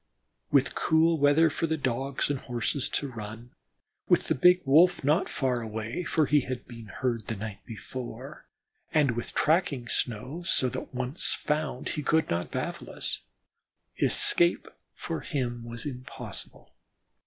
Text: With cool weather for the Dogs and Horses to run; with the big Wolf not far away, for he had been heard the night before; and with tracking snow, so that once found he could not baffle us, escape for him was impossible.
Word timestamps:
With 0.51 0.73
cool 0.73 1.19
weather 1.19 1.51
for 1.51 1.67
the 1.67 1.77
Dogs 1.77 2.31
and 2.31 2.39
Horses 2.39 2.89
to 2.89 3.07
run; 3.11 3.51
with 4.09 4.29
the 4.29 4.33
big 4.33 4.63
Wolf 4.65 5.03
not 5.03 5.29
far 5.29 5.61
away, 5.61 6.03
for 6.03 6.25
he 6.25 6.39
had 6.39 6.65
been 6.67 6.87
heard 6.87 7.27
the 7.27 7.35
night 7.35 7.59
before; 7.67 8.47
and 8.91 9.11
with 9.11 9.35
tracking 9.35 9.87
snow, 9.87 10.41
so 10.41 10.69
that 10.69 10.91
once 10.95 11.35
found 11.35 11.89
he 11.89 12.01
could 12.01 12.31
not 12.31 12.49
baffle 12.49 12.89
us, 12.89 13.21
escape 13.99 14.67
for 14.95 15.19
him 15.21 15.63
was 15.65 15.85
impossible. 15.85 16.73